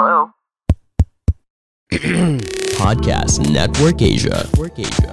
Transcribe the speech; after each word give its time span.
Hello? 0.00 0.32
Podcast 2.80 3.52
Network 3.52 4.00
Asia. 4.00 4.48
Network 4.48 4.78
Asia. 4.78 5.12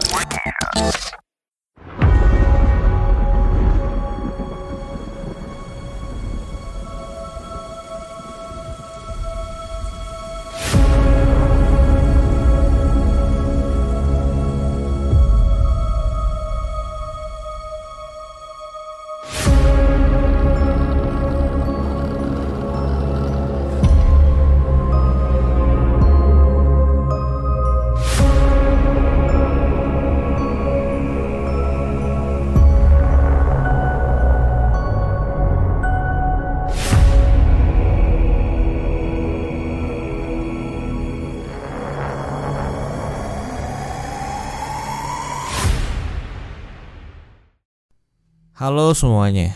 Halo 48.58 48.90
semuanya. 48.98 49.54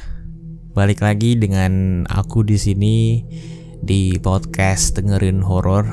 Balik 0.77 1.01
lagi 1.01 1.33
dengan 1.33 2.05
aku 2.05 2.45
di 2.45 2.53
sini 2.53 3.25
di 3.81 4.13
podcast 4.21 4.93
dengerin 4.93 5.41
horor 5.41 5.89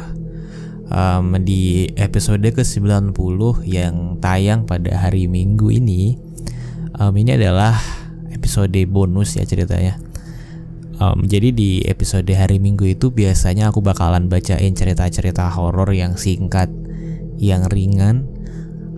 um, 0.93 1.33
di 1.41 1.89
episode 1.97 2.45
ke-90 2.45 3.17
yang 3.65 4.21
tayang 4.21 4.69
pada 4.69 4.93
hari 5.09 5.25
Minggu 5.25 5.73
ini. 5.73 6.21
Um, 7.01 7.17
ini 7.17 7.41
adalah 7.41 7.81
episode 8.29 8.77
bonus 8.93 9.41
ya 9.41 9.49
ceritanya. 9.49 9.97
Um, 11.01 11.25
jadi 11.25 11.49
di 11.57 11.81
episode 11.89 12.29
hari 12.37 12.61
Minggu 12.61 12.93
itu 12.93 13.09
biasanya 13.09 13.73
aku 13.73 13.81
bakalan 13.81 14.29
bacain 14.29 14.77
cerita-cerita 14.77 15.49
horor 15.49 15.97
yang 15.97 16.21
singkat, 16.21 16.69
yang 17.41 17.73
ringan, 17.73 18.38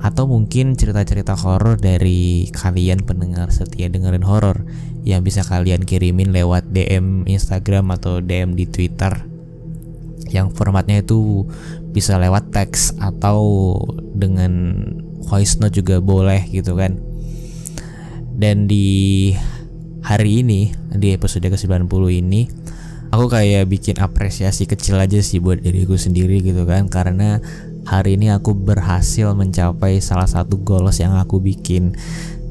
atau 0.00 0.24
mungkin 0.24 0.72
cerita-cerita 0.80 1.36
horor 1.36 1.76
dari 1.76 2.48
kalian 2.48 3.04
pendengar 3.04 3.52
setia 3.52 3.92
dengerin 3.92 4.24
horor 4.24 4.64
yang 5.04 5.20
bisa 5.20 5.44
kalian 5.44 5.84
kirimin 5.84 6.32
lewat 6.32 6.72
DM 6.72 7.28
Instagram 7.28 7.92
atau 7.92 8.24
DM 8.24 8.56
di 8.56 8.64
Twitter. 8.64 9.12
Yang 10.32 10.56
formatnya 10.56 11.04
itu 11.04 11.44
bisa 11.92 12.16
lewat 12.16 12.48
teks 12.54 12.96
atau 12.96 13.76
dengan 14.16 14.80
voice 15.28 15.60
note 15.60 15.76
juga 15.76 16.00
boleh 16.00 16.48
gitu 16.48 16.72
kan. 16.78 16.96
Dan 18.40 18.64
di 18.64 19.30
hari 20.00 20.40
ini 20.40 20.72
di 20.96 21.12
episode 21.12 21.44
ke-90 21.44 21.92
ini 22.08 22.48
aku 23.12 23.28
kayak 23.28 23.68
bikin 23.68 24.00
apresiasi 24.00 24.64
kecil 24.64 24.96
aja 24.96 25.20
sih 25.20 25.42
buat 25.42 25.60
diriku 25.60 26.00
sendiri 26.00 26.40
gitu 26.40 26.64
kan. 26.64 26.88
Karena 26.88 27.42
hari 27.90 28.14
ini 28.14 28.30
aku 28.30 28.54
berhasil 28.54 29.34
mencapai 29.34 29.98
salah 29.98 30.30
satu 30.30 30.62
goals 30.62 31.02
yang 31.02 31.18
aku 31.18 31.42
bikin. 31.42 31.98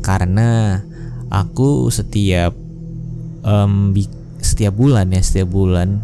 Karena 0.04 0.84
aku 1.32 1.88
setiap 1.88 2.52
um, 3.48 3.96
setiap 4.44 4.76
bulan 4.76 5.08
ya 5.16 5.24
setiap 5.24 5.52
bulan 5.52 6.00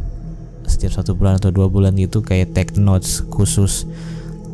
setiap 0.67 0.91
satu 0.91 1.15
bulan 1.15 1.39
atau 1.39 1.51
dua 1.51 1.67
bulan 1.67 1.95
itu 1.99 2.23
kayak 2.23 2.55
take 2.55 2.75
notes 2.79 3.23
khusus 3.27 3.83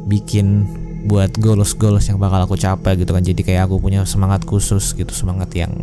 bikin 0.09 0.65
buat 1.05 1.33
goals-goals 1.37 2.05
yang 2.09 2.17
bakal 2.17 2.41
aku 2.41 2.57
capai 2.57 2.97
gitu 2.97 3.13
kan. 3.13 3.21
Jadi 3.21 3.45
kayak 3.45 3.69
aku 3.69 3.77
punya 3.77 4.01
semangat 4.09 4.41
khusus 4.49 4.97
gitu 4.97 5.13
semangat 5.13 5.53
yang 5.53 5.73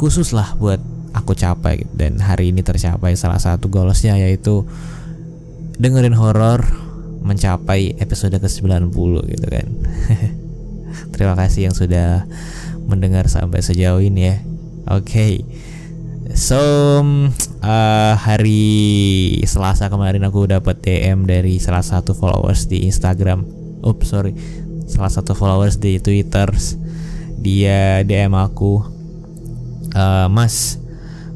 khusus 0.00 0.32
lah 0.32 0.56
buat 0.56 0.80
aku 1.16 1.32
capai 1.32 1.84
gitu. 1.84 1.92
dan 1.96 2.20
hari 2.20 2.52
ini 2.52 2.60
tercapai 2.60 3.16
salah 3.16 3.40
satu 3.40 3.72
goalsnya 3.72 4.20
yaitu 4.20 4.68
dengerin 5.80 6.12
horor 6.12 6.85
mencapai 7.26 7.98
episode 7.98 8.38
ke-90 8.38 9.06
gitu 9.34 9.46
kan. 9.50 9.66
Terima 11.12 11.34
kasih 11.34 11.68
yang 11.68 11.76
sudah 11.76 12.24
mendengar 12.86 13.26
sampai 13.26 13.60
sejauh 13.60 13.98
ini 13.98 14.30
ya. 14.30 14.36
Oke. 14.86 15.02
Okay. 15.02 15.34
So 16.36 16.58
uh, 17.62 18.14
hari 18.18 18.62
Selasa 19.46 19.90
kemarin 19.90 20.26
aku 20.26 20.46
dapat 20.46 20.78
DM 20.82 21.26
dari 21.26 21.58
salah 21.58 21.82
satu 21.82 22.14
followers 22.14 22.70
di 22.70 22.86
Instagram. 22.86 23.46
Oh 23.82 23.94
sorry, 24.02 24.34
salah 24.86 25.10
satu 25.10 25.34
followers 25.34 25.78
di 25.78 25.98
Twitter. 25.98 26.50
Dia 27.40 28.02
DM 28.02 28.34
aku, 28.34 28.82
uh, 29.94 30.26
Mas, 30.26 30.82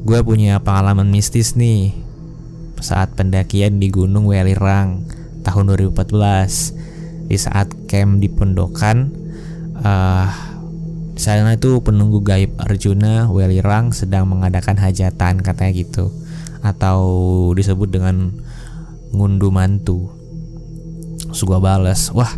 gue 0.03 0.19
punya 0.27 0.59
pengalaman 0.59 1.07
mistis 1.07 1.55
nih 1.55 1.95
saat 2.81 3.13
pendakian 3.15 3.77
di 3.77 3.93
Gunung 3.93 4.27
Welirang 4.27 5.05
tahun 5.41 5.73
2014 5.75 7.29
di 7.29 7.37
saat 7.39 7.71
camp 7.87 8.19
di 8.19 8.27
Pondokan 8.27 9.11
uh, 9.81 10.51
sana 11.21 11.53
itu 11.53 11.77
penunggu 11.85 12.25
gaib 12.25 12.57
Arjuna 12.57 13.29
Welirang 13.29 13.93
sedang 13.93 14.25
mengadakan 14.25 14.81
hajatan 14.81 15.45
katanya 15.45 15.71
gitu. 15.77 16.09
Atau 16.65 16.99
disebut 17.53 17.93
dengan 17.93 18.33
ngundu 19.13 19.53
mantu. 19.53 20.09
Terus 21.31 21.45
balas 21.45 22.09
Wah 22.11 22.33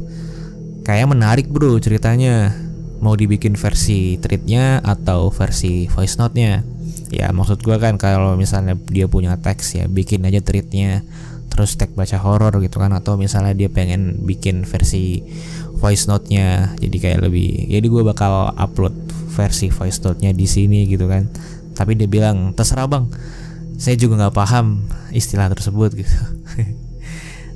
kayak 0.84 1.16
menarik 1.16 1.48
bro 1.48 1.80
ceritanya. 1.80 2.52
Mau 3.04 3.20
dibikin 3.20 3.60
versi 3.60 4.16
treatnya 4.16 4.80
atau 4.80 5.28
versi 5.28 5.92
voice 5.92 6.16
note-nya? 6.16 6.64
Ya 7.12 7.36
maksud 7.36 7.60
gue 7.60 7.76
kan 7.76 8.00
kalau 8.00 8.40
misalnya 8.40 8.80
dia 8.88 9.12
punya 9.12 9.36
teks 9.36 9.76
ya 9.76 9.92
bikin 9.92 10.24
aja 10.24 10.40
treatnya 10.40 11.04
terus 11.54 11.78
tag 11.78 11.94
baca 11.94 12.18
horor 12.18 12.58
gitu 12.66 12.82
kan 12.82 12.90
atau 12.98 13.14
misalnya 13.14 13.54
dia 13.54 13.70
pengen 13.70 14.26
bikin 14.26 14.66
versi 14.66 15.22
voice 15.78 16.10
note-nya 16.10 16.74
jadi 16.82 16.98
kayak 16.98 17.20
lebih 17.30 17.70
jadi 17.70 17.86
gue 17.86 18.02
bakal 18.02 18.50
upload 18.58 18.98
versi 19.34 19.74
voice 19.74 19.98
note-nya 20.06 20.30
di 20.32 20.46
sini 20.46 20.86
gitu 20.86 21.10
kan. 21.10 21.26
Tapi 21.74 21.98
dia 21.98 22.06
bilang 22.06 22.54
terserah 22.54 22.86
bang. 22.86 23.10
Saya 23.82 23.98
juga 23.98 24.22
nggak 24.22 24.38
paham 24.38 24.86
istilah 25.10 25.50
tersebut 25.50 25.90
gitu. 26.06 26.14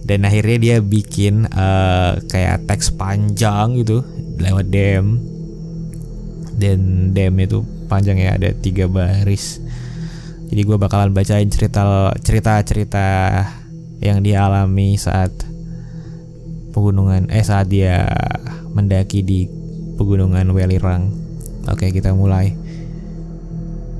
Dan 0.07 0.25
akhirnya 0.25 0.57
dia 0.57 0.75
bikin 0.81 1.45
uh, 1.53 2.17
kayak 2.25 2.65
teks 2.65 2.97
panjang 2.97 3.77
gitu 3.77 4.01
lewat 4.41 4.71
DM 4.71 5.19
dan 6.57 7.11
DM 7.13 7.35
itu 7.45 7.61
panjangnya 7.85 8.33
ada 8.41 8.49
tiga 8.57 8.89
baris. 8.89 9.61
Jadi 10.47 10.61
gue 10.63 10.77
bakalan 10.79 11.11
bacain 11.11 11.51
cerita 11.51 12.09
cerita 12.23 12.63
cerita 12.63 13.05
yang 14.01 14.21
dia 14.21 14.45
alami 14.45 14.95
saat 14.97 15.33
pegunungan 16.71 17.33
eh 17.33 17.41
saat 17.41 17.73
dia 17.73 18.05
mendaki 18.77 19.25
di 19.25 19.49
pegunungan 19.97 20.45
Welirang. 20.53 21.09
Oke, 21.65 21.89
kita 21.89 22.13
mulai. 22.13 22.53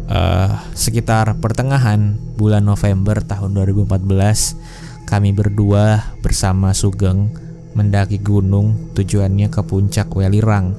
Uh, 0.07 0.55
sekitar 0.71 1.35
pertengahan 1.43 2.15
bulan 2.39 2.63
November 2.63 3.19
tahun 3.19 3.51
2014, 3.57 5.09
kami 5.09 5.35
berdua 5.35 6.15
bersama 6.23 6.71
Sugeng 6.71 7.33
mendaki 7.75 8.21
gunung 8.21 8.93
tujuannya 8.93 9.49
ke 9.49 9.65
puncak 9.65 10.07
Welirang. 10.13 10.77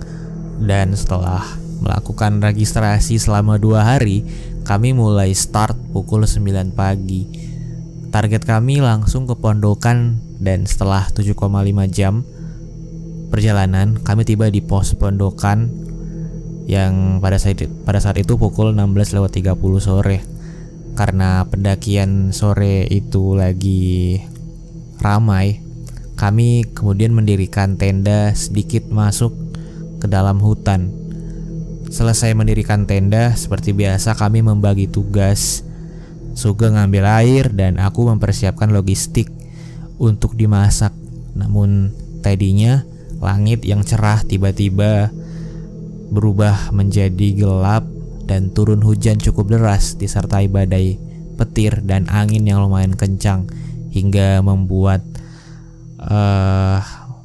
Dan 0.62 0.95
setelah 0.95 1.45
melakukan 1.83 2.41
registrasi 2.41 3.19
selama 3.19 3.59
dua 3.59 3.84
hari, 3.84 4.23
kami 4.62 4.95
mulai 4.95 5.34
start 5.34 5.77
pukul 5.93 6.25
9 6.27 6.75
pagi 6.75 7.47
Target 8.09 8.49
kami 8.49 8.81
langsung 8.81 9.28
ke 9.28 9.37
pondokan 9.37 10.16
dan 10.41 10.65
setelah 10.65 11.13
7,5 11.13 11.37
jam 11.93 12.25
perjalanan 13.28 14.01
kami 14.01 14.25
tiba 14.25 14.49
di 14.49 14.65
pos 14.65 14.97
pondokan 14.97 15.69
yang 16.69 17.21
pada 17.21 17.37
saat 17.37 17.69
pada 17.84 18.01
saat 18.01 18.16
itu 18.16 18.41
pukul 18.41 18.72
16.30 18.72 19.57
sore. 19.81 20.25
Karena 20.97 21.45
pendakian 21.47 22.33
sore 22.33 22.89
itu 22.89 23.37
lagi 23.37 24.19
ramai, 24.99 25.63
kami 26.19 26.66
kemudian 26.75 27.15
mendirikan 27.15 27.78
tenda 27.78 28.34
sedikit 28.34 28.91
masuk 28.91 29.31
ke 30.03 30.11
dalam 30.11 30.43
hutan. 30.43 30.91
Selesai 31.89 32.34
mendirikan 32.37 32.84
tenda, 32.84 33.33
seperti 33.33 33.72
biasa 33.72 34.19
kami 34.19 34.43
membagi 34.43 34.91
tugas 34.91 35.67
Sugeng 36.39 36.79
ngambil 36.79 37.03
air 37.19 37.51
dan 37.51 37.83
aku 37.83 38.07
mempersiapkan 38.07 38.71
logistik 38.71 39.27
untuk 39.99 40.39
dimasak. 40.39 40.95
Namun 41.35 41.91
tadinya 42.23 42.87
langit 43.19 43.67
yang 43.67 43.83
cerah 43.83 44.23
tiba-tiba 44.23 45.11
berubah 46.15 46.71
menjadi 46.71 47.35
gelap 47.35 47.83
dan 48.31 48.55
turun 48.55 48.87
hujan 48.87 49.19
cukup 49.19 49.51
deras 49.51 49.99
disertai 49.99 50.47
badai 50.47 51.01
petir 51.35 51.83
dan 51.83 52.07
angin 52.07 52.47
yang 52.47 52.63
lumayan 52.63 52.95
kencang 52.95 53.51
hingga 53.91 54.39
membuat 54.47 55.03
uh, 55.99 56.79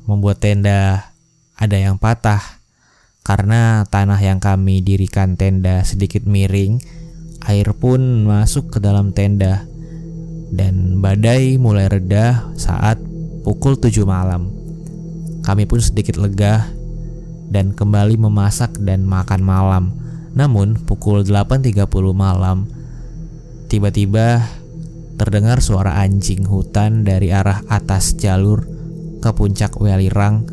membuat 0.10 0.42
tenda 0.42 1.14
ada 1.54 1.78
yang 1.78 2.02
patah 2.02 2.42
karena 3.24 3.88
tanah 3.88 4.20
yang 4.20 4.42
kami 4.42 4.84
dirikan 4.84 5.40
tenda 5.40 5.86
sedikit 5.88 6.28
miring 6.28 7.03
air 7.48 7.72
pun 7.76 8.28
masuk 8.28 8.74
ke 8.74 8.78
dalam 8.84 9.12
tenda 9.12 9.66
dan 10.54 11.02
badai 11.02 11.58
mulai 11.58 11.90
reda 11.90 12.54
saat 12.56 13.02
pukul 13.44 13.76
7 13.78 14.06
malam 14.06 14.54
kami 15.44 15.68
pun 15.68 15.82
sedikit 15.82 16.16
lega 16.20 16.70
dan 17.52 17.76
kembali 17.76 18.16
memasak 18.18 18.74
dan 18.82 19.04
makan 19.04 19.42
malam 19.44 19.84
namun 20.34 20.80
pukul 20.80 21.26
8.30 21.28 21.84
malam 22.16 22.66
tiba-tiba 23.68 24.46
terdengar 25.18 25.62
suara 25.62 26.02
anjing 26.02 26.46
hutan 26.46 27.06
dari 27.06 27.30
arah 27.30 27.62
atas 27.70 28.18
jalur 28.18 28.66
ke 29.24 29.30
puncak 29.32 29.80
Welirang. 29.80 30.44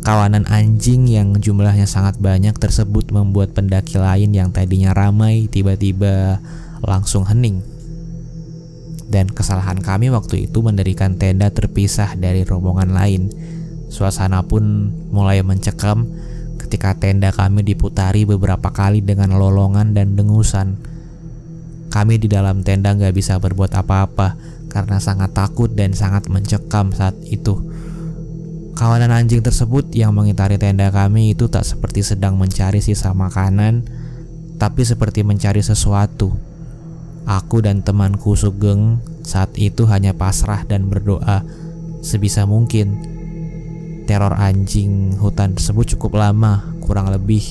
Kawanan 0.00 0.48
anjing 0.48 1.04
yang 1.12 1.36
jumlahnya 1.36 1.84
sangat 1.84 2.16
banyak 2.16 2.56
tersebut 2.56 3.12
membuat 3.12 3.52
pendaki 3.52 4.00
lain 4.00 4.32
yang 4.32 4.48
tadinya 4.48 4.96
ramai 4.96 5.44
tiba-tiba 5.52 6.40
langsung 6.80 7.28
hening. 7.28 7.60
Dan 9.10 9.28
kesalahan 9.28 9.76
kami 9.76 10.08
waktu 10.08 10.48
itu 10.48 10.64
mendirikan 10.64 11.20
tenda 11.20 11.52
terpisah 11.52 12.16
dari 12.16 12.48
rombongan 12.48 12.96
lain. 12.96 13.28
Suasana 13.92 14.40
pun 14.46 14.88
mulai 15.12 15.44
mencekam 15.44 16.08
ketika 16.56 16.96
tenda 16.96 17.28
kami 17.28 17.60
diputari 17.60 18.24
beberapa 18.24 18.72
kali 18.72 19.04
dengan 19.04 19.36
lolongan 19.36 19.92
dan 19.92 20.16
dengusan. 20.16 20.80
Kami 21.90 22.16
di 22.16 22.30
dalam 22.30 22.64
tenda 22.64 22.96
nggak 22.96 23.12
bisa 23.12 23.36
berbuat 23.36 23.74
apa-apa 23.76 24.38
karena 24.70 25.02
sangat 25.02 25.34
takut 25.34 25.68
dan 25.74 25.92
sangat 25.92 26.30
mencekam 26.30 26.94
saat 26.94 27.18
itu. 27.26 27.69
Kawanan 28.74 29.12
anjing 29.12 29.42
tersebut 29.42 29.90
yang 29.92 30.14
mengitari 30.14 30.56
tenda 30.56 30.88
kami 30.94 31.34
itu 31.34 31.50
tak 31.50 31.66
seperti 31.66 32.06
sedang 32.06 32.38
mencari 32.38 32.78
sisa 32.78 33.10
makanan, 33.12 33.84
tapi 34.56 34.86
seperti 34.86 35.26
mencari 35.26 35.60
sesuatu. 35.60 36.32
Aku 37.28 37.60
dan 37.60 37.84
temanku 37.84 38.34
Sugeng 38.38 39.02
saat 39.22 39.52
itu 39.60 39.84
hanya 39.86 40.16
pasrah 40.16 40.64
dan 40.64 40.88
berdoa 40.88 41.44
sebisa 42.00 42.48
mungkin. 42.48 42.98
Teror 44.08 44.34
anjing 44.34 45.14
hutan 45.20 45.54
tersebut 45.54 45.94
cukup 45.94 46.18
lama, 46.18 46.74
kurang 46.82 47.12
lebih 47.12 47.42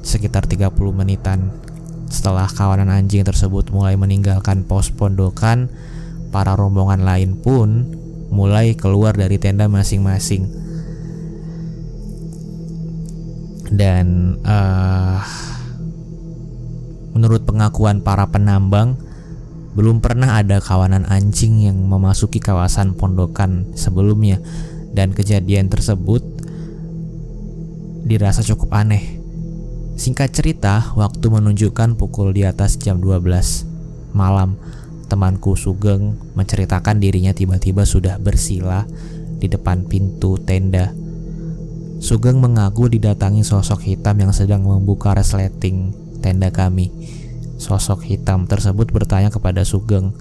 sekitar 0.00 0.48
30 0.48 0.72
menitan. 0.94 1.52
Setelah 2.08 2.48
kawanan 2.48 2.88
anjing 2.88 3.26
tersebut 3.26 3.68
mulai 3.68 3.98
meninggalkan 4.00 4.64
pos 4.64 4.88
pondokan, 4.88 5.68
para 6.32 6.56
rombongan 6.56 7.04
lain 7.04 7.36
pun 7.36 7.97
mulai 8.28 8.76
keluar 8.76 9.16
dari 9.16 9.40
tenda 9.40 9.66
masing-masing 9.66 10.48
dan 13.68 14.36
uh, 14.44 15.20
menurut 17.12 17.44
pengakuan 17.44 18.00
para 18.00 18.24
penambang 18.28 18.96
belum 19.76 20.02
pernah 20.02 20.40
ada 20.40 20.58
kawanan 20.58 21.06
anjing 21.06 21.68
yang 21.68 21.78
memasuki 21.78 22.42
kawasan 22.42 22.98
pondokan 22.98 23.70
sebelumnya 23.78 24.42
dan 24.90 25.14
kejadian 25.14 25.70
tersebut 25.70 26.24
dirasa 28.08 28.40
cukup 28.42 28.74
aneh. 28.74 29.20
Singkat 29.98 30.30
cerita, 30.32 30.94
waktu 30.96 31.26
menunjukkan 31.28 31.94
pukul 31.94 32.32
di 32.32 32.42
atas 32.42 32.80
jam 32.80 32.98
12 32.98 34.16
malam, 34.16 34.56
temanku 35.08 35.56
Sugeng 35.56 36.14
menceritakan 36.36 37.00
dirinya 37.00 37.32
tiba-tiba 37.32 37.88
sudah 37.88 38.20
bersila 38.20 38.84
di 39.40 39.48
depan 39.48 39.88
pintu 39.88 40.36
tenda 40.38 40.92
Sugeng 41.98 42.38
mengaku 42.38 42.86
didatangi 42.86 43.42
sosok 43.42 43.82
hitam 43.82 44.22
yang 44.22 44.30
sedang 44.30 44.62
membuka 44.62 45.18
resleting 45.18 45.90
tenda 46.22 46.46
kami. 46.54 46.94
Sosok 47.58 48.06
hitam 48.06 48.46
tersebut 48.46 48.94
bertanya 48.94 49.34
kepada 49.34 49.66
Sugeng, 49.66 50.14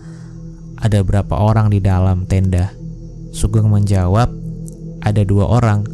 "Ada 0.81 1.05
berapa 1.05 1.37
orang 1.37 1.69
di 1.69 1.77
dalam 1.77 2.25
tenda?" 2.25 2.73
Sugeng 3.29 3.69
menjawab, 3.69 4.33
"Ada 5.05 5.21
dua 5.21 5.45
orang." 5.45 5.85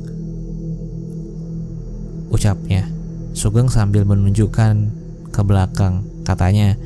Ucapnya, 2.31 2.87
Sugeng 3.35 3.67
sambil 3.67 4.07
menunjukkan 4.07 4.87
ke 5.35 5.41
belakang. 5.43 6.07
Katanya, 6.23 6.79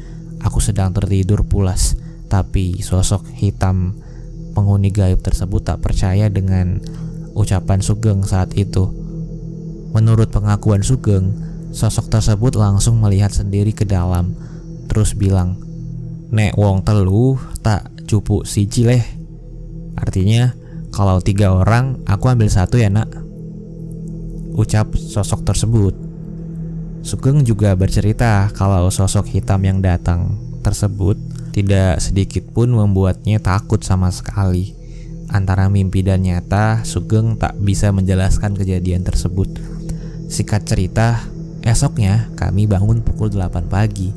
"Aku 0.43 0.61
sedang 0.61 0.93
tertidur 0.93 1.45
pulas." 1.45 1.97
Tapi 2.27 2.83
sosok 2.83 3.23
hitam 3.39 3.95
penghuni 4.51 4.91
gaib 4.91 5.23
tersebut 5.23 5.63
tak 5.63 5.79
percaya 5.85 6.27
dengan 6.27 6.81
ucapan 7.37 7.79
Sugeng 7.79 8.25
saat 8.25 8.57
itu. 8.57 8.89
Menurut 9.93 10.33
pengakuan 10.33 10.81
Sugeng, 10.81 11.31
sosok 11.71 12.09
tersebut 12.09 12.57
langsung 12.57 12.97
melihat 12.97 13.29
sendiri 13.29 13.71
ke 13.71 13.85
dalam, 13.85 14.33
terus 14.89 15.13
bilang, 15.13 15.61
Nek 16.27 16.59
wong 16.59 16.83
telu 16.83 17.39
tak 17.63 17.87
cupu 18.03 18.43
si 18.43 18.67
cileh. 18.67 18.99
Artinya, 19.95 20.51
kalau 20.91 21.23
tiga 21.23 21.55
orang, 21.55 22.03
aku 22.03 22.27
ambil 22.27 22.51
satu 22.51 22.75
ya 22.75 22.91
nak. 22.91 23.07
Ucap 24.57 24.91
sosok 24.97 25.47
tersebut. 25.47 26.06
Sugeng 27.07 27.39
juga 27.47 27.71
bercerita 27.71 28.51
kalau 28.51 28.91
sosok 28.91 29.31
hitam 29.31 29.63
yang 29.63 29.79
datang 29.79 30.35
tersebut 30.59 31.15
tidak 31.55 32.03
sedikit 32.03 32.43
pun 32.51 32.67
membuatnya 32.67 33.39
takut 33.39 33.79
sama 33.79 34.11
sekali. 34.11 34.75
Antara 35.31 35.71
mimpi 35.71 36.03
dan 36.03 36.27
nyata, 36.27 36.83
Sugeng 36.83 37.39
tak 37.39 37.55
bisa 37.63 37.95
menjelaskan 37.95 38.59
kejadian 38.59 39.07
tersebut. 39.07 39.47
Sikat 40.27 40.67
cerita, 40.67 41.23
esoknya 41.63 42.27
kami 42.35 42.67
bangun 42.67 42.99
pukul 42.99 43.31
8 43.31 43.71
pagi. 43.71 44.11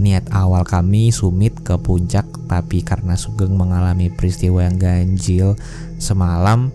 Niat 0.00 0.32
awal 0.32 0.64
kami 0.64 1.12
sumit 1.12 1.60
ke 1.60 1.76
puncak, 1.76 2.24
tapi 2.48 2.80
karena 2.80 3.20
Sugeng 3.20 3.52
mengalami 3.52 4.08
peristiwa 4.08 4.64
yang 4.64 4.80
ganjil 4.80 5.60
semalam, 6.00 6.72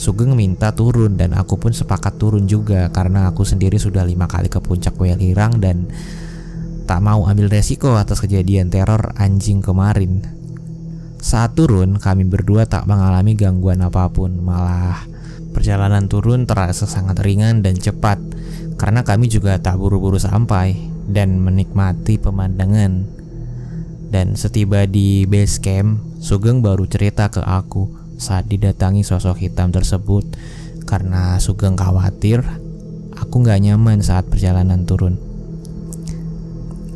Sugeng 0.00 0.32
minta 0.32 0.72
turun 0.72 1.20
dan 1.20 1.36
aku 1.36 1.60
pun 1.60 1.70
sepakat 1.70 2.16
turun 2.16 2.48
juga 2.48 2.88
karena 2.90 3.28
aku 3.28 3.44
sendiri 3.44 3.76
sudah 3.76 4.02
lima 4.02 4.24
kali 4.24 4.48
ke 4.48 4.58
puncak 4.58 4.96
Welirang 4.96 5.60
dan 5.60 5.86
tak 6.88 6.98
mau 7.04 7.24
ambil 7.28 7.52
resiko 7.52 7.94
atas 7.94 8.20
kejadian 8.24 8.72
teror 8.72 9.14
anjing 9.20 9.62
kemarin. 9.62 10.24
Saat 11.22 11.54
turun, 11.54 12.02
kami 12.02 12.26
berdua 12.26 12.66
tak 12.66 12.90
mengalami 12.90 13.38
gangguan 13.38 13.78
apa 13.78 14.10
pun, 14.10 14.42
malah 14.42 15.06
perjalanan 15.54 16.10
turun 16.10 16.50
terasa 16.50 16.88
sangat 16.90 17.22
ringan 17.22 17.62
dan 17.62 17.78
cepat 17.78 18.18
karena 18.74 19.06
kami 19.06 19.30
juga 19.30 19.62
tak 19.62 19.78
buru-buru 19.78 20.18
sampai 20.18 20.74
dan 21.06 21.38
menikmati 21.38 22.18
pemandangan. 22.18 23.06
Dan 24.12 24.34
setiba 24.34 24.84
di 24.84 25.24
base 25.24 25.62
camp, 25.62 26.02
Sugeng 26.18 26.60
baru 26.60 26.84
cerita 26.90 27.30
ke 27.30 27.40
aku 27.40 28.01
saat 28.22 28.46
didatangi 28.46 29.02
sosok 29.02 29.42
hitam 29.42 29.74
tersebut 29.74 30.22
karena 30.86 31.42
Sugeng 31.42 31.74
khawatir 31.74 32.46
aku 33.18 33.42
nggak 33.42 33.58
nyaman 33.58 33.98
saat 33.98 34.30
perjalanan 34.30 34.86
turun. 34.86 35.18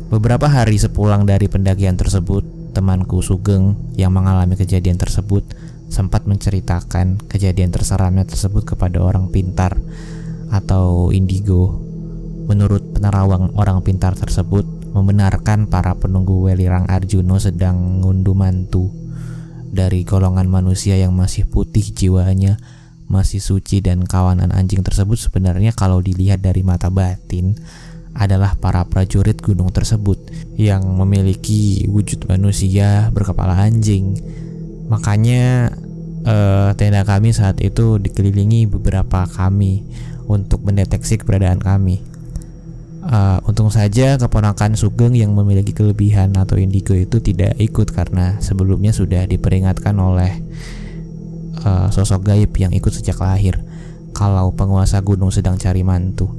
Beberapa 0.07 0.47
hari 0.47 0.79
sepulang 0.79 1.27
dari 1.27 1.51
pendakian 1.51 1.99
tersebut, 1.99 2.71
temanku 2.71 3.19
Sugeng 3.19 3.75
yang 3.99 4.15
mengalami 4.15 4.55
kejadian 4.55 4.95
tersebut 4.95 5.43
sempat 5.91 6.23
menceritakan 6.23 7.19
kejadian 7.27 7.75
terseramnya 7.75 8.23
tersebut 8.23 8.63
kepada 8.63 9.03
orang 9.03 9.27
pintar 9.27 9.75
atau 10.47 11.11
indigo. 11.11 11.83
Menurut 12.47 12.95
penerawang 12.95 13.51
orang 13.59 13.83
pintar 13.83 14.15
tersebut, 14.15 14.63
membenarkan 14.95 15.67
para 15.67 15.91
penunggu 15.99 16.47
Welirang 16.47 16.87
Arjuno 16.87 17.35
sedang 17.35 17.99
ngunduh 17.99 18.31
mantu 18.31 19.06
dari 19.77 20.01
golongan 20.01 20.49
manusia 20.49 20.97
yang 20.97 21.13
masih 21.13 21.45
putih 21.45 21.85
jiwanya, 21.85 22.57
masih 23.05 23.37
suci 23.37 23.85
dan 23.85 24.01
kawanan 24.09 24.49
anjing 24.49 24.81
tersebut 24.81 25.21
sebenarnya 25.21 25.77
kalau 25.77 26.01
dilihat 26.01 26.41
dari 26.41 26.65
mata 26.65 26.89
batin 26.89 27.53
adalah 28.17 28.57
para 28.57 28.81
prajurit 28.89 29.37
gunung 29.37 29.69
tersebut 29.69 30.17
yang 30.57 30.81
memiliki 30.81 31.85
wujud 31.85 32.25
manusia 32.25 33.13
berkepala 33.13 33.53
anjing. 33.61 34.17
Makanya 34.89 35.69
eh, 36.25 36.69
tenda 36.73 37.05
kami 37.05 37.29
saat 37.29 37.61
itu 37.61 38.01
dikelilingi 38.01 38.65
beberapa 38.65 39.29
kami 39.29 39.85
untuk 40.25 40.65
mendeteksi 40.65 41.21
keberadaan 41.21 41.61
kami. 41.61 42.16
Uh, 42.97 43.39
untung 43.47 43.69
saja 43.71 44.17
keponakan 44.19 44.73
Sugeng 44.73 45.13
yang 45.15 45.31
memiliki 45.31 45.71
kelebihan 45.71 46.33
atau 46.35 46.59
indigo 46.59 46.91
itu 46.97 47.21
tidak 47.23 47.55
ikut 47.55 47.93
karena 47.93 48.35
sebelumnya 48.43 48.91
sudah 48.91 49.23
diperingatkan 49.29 49.95
oleh 49.95 50.43
uh, 51.61 51.87
sosok 51.93 52.25
gaib 52.27 52.51
yang 52.57 52.73
ikut 52.73 52.91
sejak 52.91 53.15
lahir 53.21 53.61
kalau 54.11 54.49
penguasa 54.51 54.97
gunung 55.05 55.29
sedang 55.29 55.61
cari 55.61 55.85
mantu. 55.85 56.33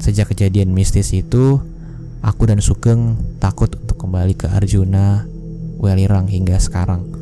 Sejak 0.00 0.32
kejadian 0.34 0.74
mistis 0.74 1.12
itu, 1.14 1.60
aku 2.24 2.42
dan 2.48 2.58
Sugeng 2.64 3.14
takut 3.38 3.70
untuk 3.76 4.00
kembali 4.00 4.34
ke 4.34 4.48
Arjuna, 4.48 5.28
Welirang 5.78 6.26
hingga 6.26 6.56
sekarang. 6.58 7.21